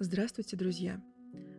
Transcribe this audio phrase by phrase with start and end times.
[0.00, 1.02] Здравствуйте, друзья!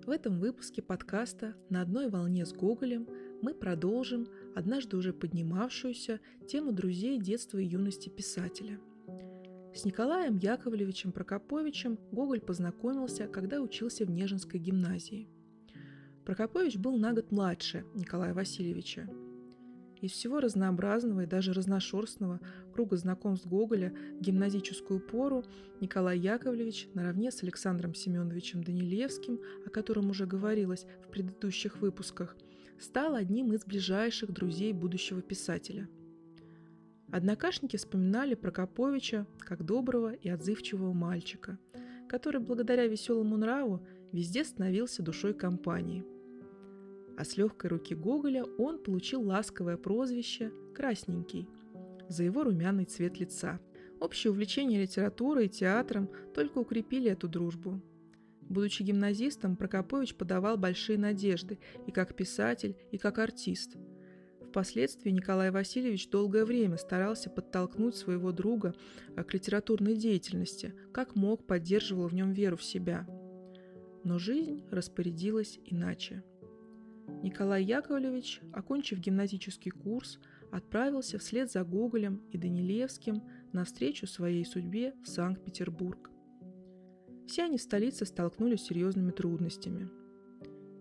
[0.05, 3.05] В этом выпуске подкаста «На одной волне с Гоголем»
[3.41, 8.79] мы продолжим однажды уже поднимавшуюся тему друзей детства и юности писателя.
[9.75, 15.27] С Николаем Яковлевичем Прокоповичем Гоголь познакомился, когда учился в Нежинской гимназии.
[16.23, 19.09] Прокопович был на год младше Николая Васильевича–
[20.01, 22.39] из всего разнообразного и даже разношерстного
[22.73, 25.43] круга знакомств Гоголя в гимназическую пору
[25.81, 32.35] Николай Яковлевич наравне с Александром Семеновичем Данилевским, о котором уже говорилось в предыдущих выпусках,
[32.79, 35.89] стал одним из ближайших друзей будущего писателя.
[37.11, 41.57] Однокашники вспоминали Прокоповича как доброго и отзывчивого мальчика,
[42.07, 46.05] который благодаря веселому нраву везде становился душой компании–
[47.19, 51.49] а с легкой руки Гоголя он получил ласковое прозвище «Красненький»
[52.07, 53.59] за его румяный цвет лица.
[53.99, 57.81] Общее увлечение литературой и театром только укрепили эту дружбу.
[58.43, 63.75] Будучи гимназистом, Прокопович подавал большие надежды и как писатель, и как артист.
[64.47, 68.73] Впоследствии Николай Васильевич долгое время старался подтолкнуть своего друга
[69.17, 73.05] к литературной деятельности, как мог поддерживал в нем веру в себя.
[74.05, 76.23] Но жизнь распорядилась иначе.
[77.21, 80.19] Николай Яковлевич, окончив гимназический курс,
[80.51, 86.09] отправился вслед за Гоголем и Данилевским навстречу своей судьбе в Санкт-Петербург.
[87.27, 89.89] Все они в столице столкнулись с серьезными трудностями.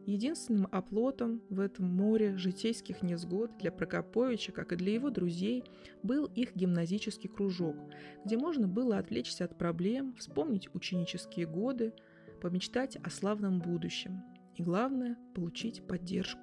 [0.07, 5.65] Единственным оплотом в этом море житейских незгод для Прокоповича, как и для его друзей,
[6.03, 7.77] был их гимназический кружок,
[8.25, 11.93] где можно было отвлечься от проблем, вспомнить ученические годы,
[12.41, 14.23] помечтать о славном будущем–
[14.59, 16.41] и, главное, получить поддержку.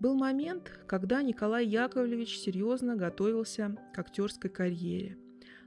[0.00, 5.16] Был момент, когда Николай Яковлевич серьезно готовился к актерской карьере,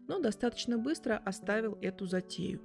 [0.08, 2.62] но достаточно быстро оставил эту затею.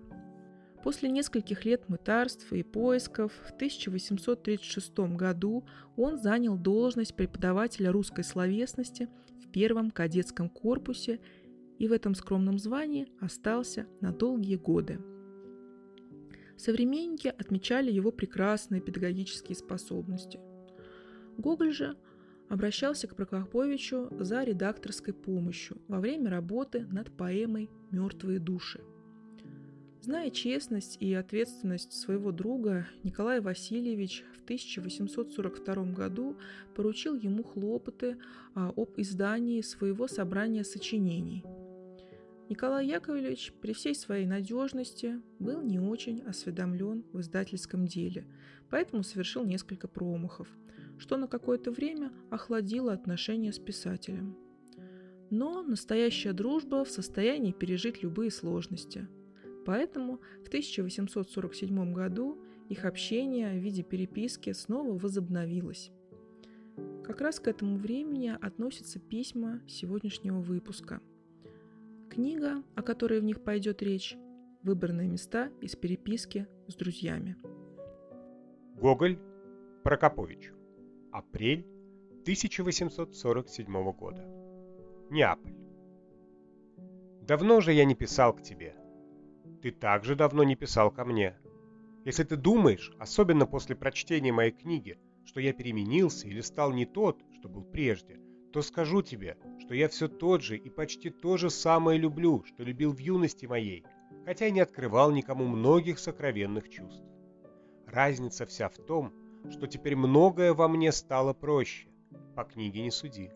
[0.82, 5.64] После нескольких лет мытарств и поисков в 1836 году
[5.96, 9.08] он занял должность преподавателя русской словесности
[9.40, 11.20] в первом кадетском корпусе
[11.78, 14.98] и в этом скромном звании остался на долгие годы–
[16.62, 20.38] Современники отмечали его прекрасные педагогические способности.
[21.36, 21.96] Гоголь же
[22.48, 28.80] обращался к Прокоповичу за редакторской помощью во время работы над поэмой «Мертвые души».
[30.02, 36.36] Зная честность и ответственность своего друга, Николай Васильевич в 1842 году
[36.76, 38.18] поручил ему хлопоты
[38.54, 41.42] а, об издании своего собрания сочинений–
[42.48, 48.26] Николай Яковлевич при всей своей надежности был не очень осведомлен в издательском деле,
[48.68, 50.48] поэтому совершил несколько промахов,
[50.98, 54.36] что на какое-то время охладило отношения с писателем.
[55.30, 59.08] Но настоящая дружба в состоянии пережить любые сложности.
[59.64, 62.38] Поэтому в 1847 году
[62.68, 65.90] их общение в виде переписки снова возобновилось.
[67.04, 71.00] Как раз к этому времени относятся письма сегодняшнего выпуска–
[72.12, 74.18] Книга, о которой в них пойдет речь,
[74.62, 77.36] выбранные места из переписки с друзьями.
[78.76, 79.18] Гоголь
[79.82, 80.52] Прокопович.
[81.10, 81.66] Апрель
[82.20, 84.26] 1847 года.
[85.08, 85.54] Неаполь.
[87.22, 88.76] Давно же я не писал к тебе.
[89.62, 91.38] Ты также давно не писал ко мне.
[92.04, 97.22] Если ты думаешь, особенно после прочтения моей книги, что я переменился или стал не тот,
[97.38, 98.20] что был прежде,
[98.52, 102.62] то скажу тебе, что я все тот же и почти то же самое люблю, что
[102.62, 103.84] любил в юности моей,
[104.26, 107.04] хотя и не открывал никому многих сокровенных чувств.
[107.86, 109.12] Разница вся в том,
[109.50, 111.88] что теперь многое во мне стало проще,
[112.36, 113.30] по книге не суди,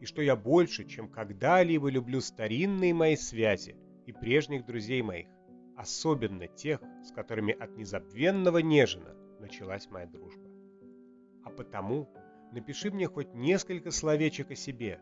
[0.00, 5.28] и что я больше, чем когда-либо люблю старинные мои связи и прежних друзей моих,
[5.76, 10.48] особенно тех, с которыми от незабвенного нежина началась моя дружба.
[11.44, 12.08] А потому
[12.52, 15.00] напиши мне хоть несколько словечек о себе.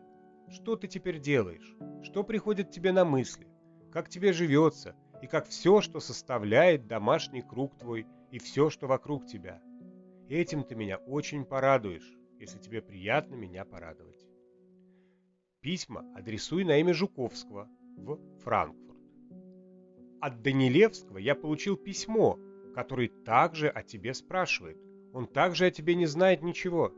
[0.49, 1.75] Что ты теперь делаешь?
[2.03, 3.47] Что приходит тебе на мысли?
[3.91, 4.95] Как тебе живется?
[5.21, 9.61] И как все, что составляет домашний круг твой и все, что вокруг тебя?
[10.29, 14.27] Этим ты меня очень порадуешь, если тебе приятно меня порадовать.
[15.61, 18.99] Письма адресуй на имя Жуковского в Франкфурт.
[20.21, 22.39] От Данилевского я получил письмо,
[22.73, 24.77] который также о тебе спрашивает.
[25.13, 26.93] Он также о тебе не знает ничего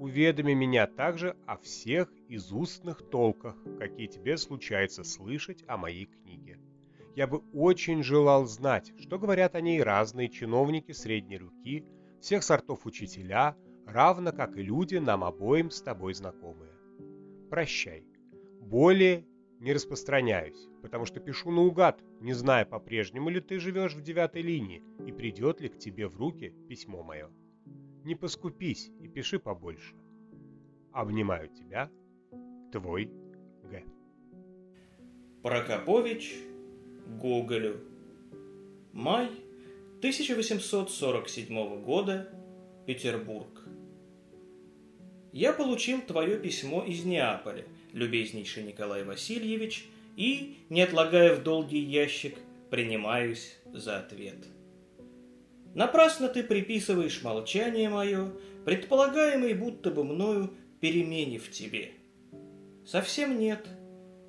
[0.00, 6.58] уведоми меня также о всех изустных толках, какие тебе случается слышать о моей книге.
[7.14, 11.84] Я бы очень желал знать, что говорят о ней разные чиновники средней руки,
[12.18, 13.56] всех сортов учителя,
[13.86, 16.72] равно как и люди нам обоим с тобой знакомые.
[17.50, 18.06] Прощай.
[18.58, 19.26] Более
[19.58, 24.82] не распространяюсь, потому что пишу наугад, не зная, по-прежнему ли ты живешь в девятой линии
[25.06, 27.28] и придет ли к тебе в руки письмо мое.
[28.04, 29.94] Не поскупись и пиши побольше.
[30.92, 31.90] Обнимаю тебя,
[32.72, 33.10] твой
[33.64, 33.84] Г.
[35.42, 36.34] Прокопович
[37.20, 37.80] Гоголю.
[38.92, 39.28] Май
[39.98, 42.28] 1847 года.
[42.86, 43.64] Петербург.
[45.32, 49.86] Я получил твое письмо из Неаполя, любезнейший Николай Васильевич,
[50.16, 52.36] и, не отлагая в долгий ящик,
[52.70, 54.38] принимаюсь за ответ.
[55.74, 58.32] Напрасно ты приписываешь молчание мое,
[58.64, 61.92] предполагаемый будто бы мною перемене в тебе.
[62.86, 63.66] Совсем нет.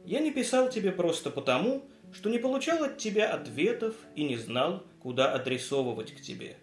[0.06, 4.84] Я не писал тебе просто потому, что не получал от тебя ответов и не знал,
[5.00, 6.58] куда адресовывать к тебе.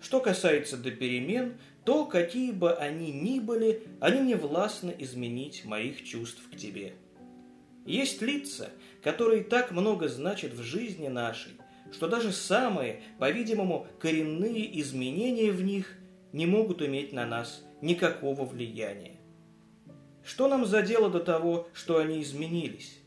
[0.00, 6.04] Что касается до перемен, то, какие бы они ни были, они не властны изменить моих
[6.04, 6.94] чувств к тебе.
[7.86, 8.70] Есть лица,
[9.02, 11.52] которые так много значат в жизни нашей,
[11.92, 15.96] что даже самые, по-видимому, коренные изменения в них
[16.32, 19.20] не могут иметь на нас никакого влияния.
[20.24, 23.00] Что нам за дело до того, что они изменились?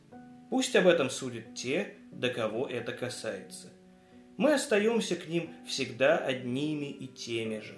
[0.50, 3.70] Пусть об этом судят те, до кого это касается.
[4.38, 7.78] Мы остаемся к ним всегда одними и теми же.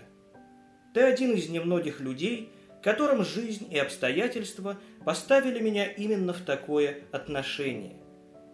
[0.93, 2.49] Ты один из немногих людей,
[2.81, 7.97] которым жизнь и обстоятельства поставили меня именно в такое отношение.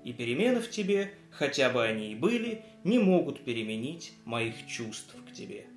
[0.03, 5.33] И перемены в тебе, хотя бы они и были, не могут переменить моих чувств к
[5.33, 5.67] тебе.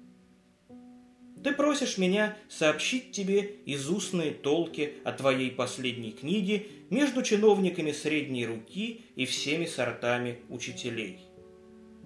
[1.45, 9.03] Ты просишь меня сообщить тебе изустные толки о твоей последней книге между чиновниками средней руки
[9.15, 11.19] и всеми сортами учителей.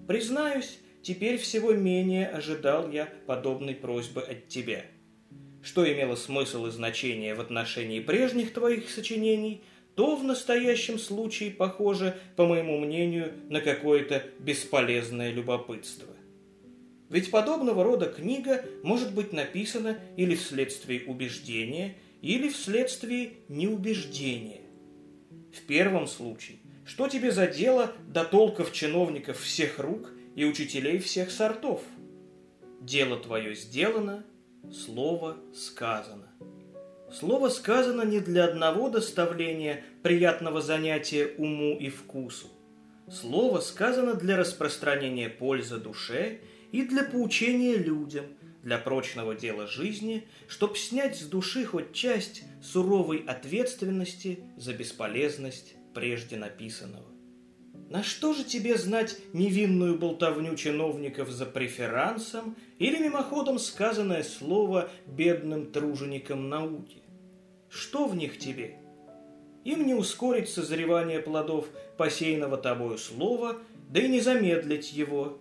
[0.09, 4.85] Признаюсь, теперь всего менее ожидал я подобной просьбы от тебя.
[5.63, 9.63] Что имело смысл и значение в отношении прежних твоих сочинений,
[9.99, 16.15] то в настоящем случае похоже, по моему мнению, на какое-то бесполезное любопытство.
[17.11, 24.61] Ведь подобного рода книга может быть написана или вследствие убеждения, или вследствие неубеждения.
[25.53, 31.33] В первом случае, что тебе за дело до толков чиновников всех рук и учителей всех
[31.33, 31.83] сортов?
[32.81, 34.25] Дело твое сделано,
[34.71, 36.29] слово сказано.
[37.13, 42.49] Слово сказано не для одного доставления приятного занятия уму и вкусу.
[43.11, 46.41] Слово сказано для распространения пользы душе
[46.71, 48.27] и для поучения людям,
[48.63, 56.37] для прочного дела жизни, чтоб снять с души хоть часть суровой ответственности за бесполезность прежде
[56.37, 57.18] написанного.
[57.89, 65.73] На что же тебе знать невинную болтовню чиновников за преферансом или мимоходом сказанное слово бедным
[65.73, 67.03] труженикам науки?
[67.71, 68.77] Что в них тебе?
[69.65, 73.57] Им не ускорить созревание плодов посеянного тобою слова,
[73.89, 75.39] да и не замедлить его,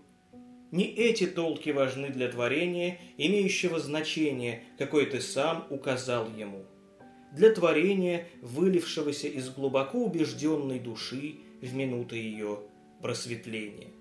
[0.72, 6.66] не эти толки важны для творения, имеющего значение, какое ты сам указал ему.
[7.34, 12.60] Для творения, вылившегося из глубоко убежденной души в минуты ее
[13.02, 13.92] просветления.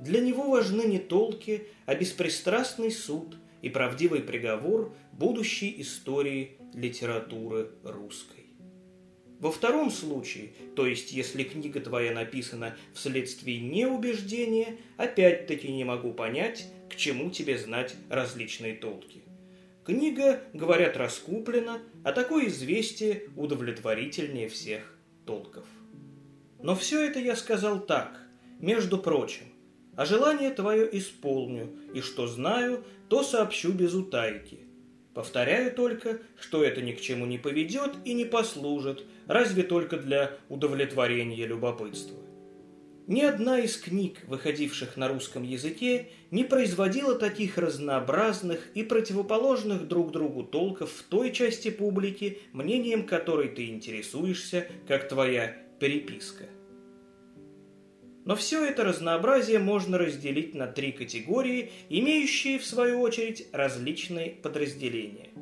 [0.00, 8.46] Для него важны не толки, а беспристрастный суд и правдивый приговор будущей истории литературы русской.
[9.40, 16.66] Во втором случае, то есть если книга твоя написана вследствие неубеждения, опять-таки не могу понять,
[16.90, 19.22] к чему тебе знать различные толки.
[19.84, 25.64] Книга, говорят, раскуплена, а такое известие удовлетворительнее всех толков.
[26.62, 28.20] Но все это я сказал так,
[28.58, 29.44] между прочим,
[29.96, 34.60] а желание твое исполню, и что знаю, то сообщу без утайки.
[35.14, 40.32] Повторяю только, что это ни к чему не поведет и не послужит, разве только для
[40.48, 42.16] удовлетворения любопытства.
[43.06, 50.12] Ни одна из книг, выходивших на русском языке, не производила таких разнообразных и противоположных друг
[50.12, 56.44] другу толков в той части публики, мнением которой ты интересуешься, как твоя переписка.
[58.24, 65.30] Но все это разнообразие можно разделить на три категории, имеющие, в свою очередь, различные подразделения–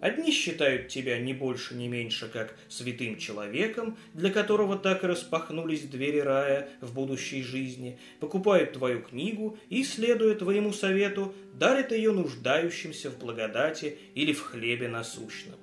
[0.00, 5.82] Одни считают тебя не больше, не меньше, как святым человеком, для которого так и распахнулись
[5.82, 13.10] двери рая в будущей жизни, покупают твою книгу и, следуя твоему совету, дарят ее нуждающимся
[13.10, 15.56] в благодати или в хлебе насущном.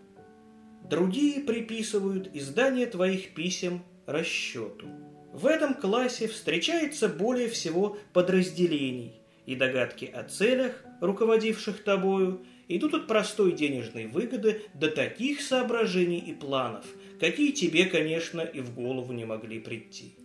[0.90, 4.88] Другие приписывают издание твоих писем расчету.
[5.34, 9.16] В этом классе встречается более всего подразделений,
[9.46, 16.34] и догадки о целях руководивших тобою, идут от простой денежной выгоды до таких соображений и
[16.34, 16.86] планов,
[17.20, 20.16] какие тебе, конечно, и в голову не могли прийти.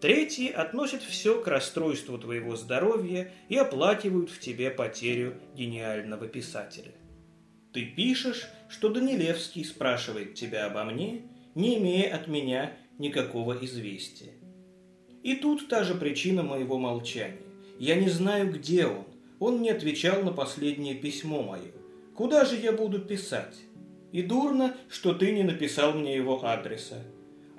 [0.00, 6.92] Третьи относят все к расстройству твоего здоровья и оплакивают в тебе потерю гениального писателя.
[7.76, 11.20] Ты пишешь, что Данилевский спрашивает тебя обо мне,
[11.54, 14.32] не имея от меня никакого известия.
[15.22, 17.36] И тут та же причина моего молчания.
[17.78, 19.04] Я не знаю, где он.
[19.40, 21.70] Он не отвечал на последнее письмо мое.
[22.14, 23.58] Куда же я буду писать?
[24.10, 27.04] И дурно, что ты не написал мне его адреса.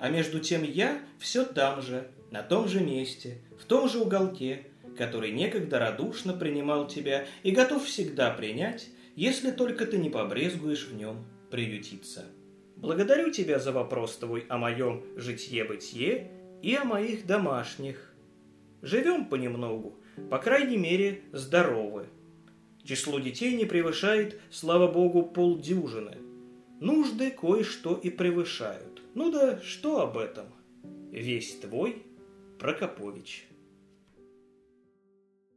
[0.00, 4.66] А между тем я все там же, на том же месте, в том же уголке,
[4.96, 10.94] который некогда радушно принимал тебя и готов всегда принять, если только ты не побрезгуешь в
[10.94, 12.26] нем приютиться.
[12.76, 16.30] Благодарю тебя за вопрос твой о моем житье-бытие
[16.62, 18.14] и о моих домашних.
[18.80, 19.98] Живем понемногу,
[20.30, 22.06] по крайней мере, здоровы.
[22.84, 26.18] Число детей не превышает, слава богу, полдюжины.
[26.78, 29.02] Нужды кое-что и превышают.
[29.14, 30.46] Ну да что об этом?
[31.10, 32.04] Весь твой
[32.60, 33.47] Прокопович.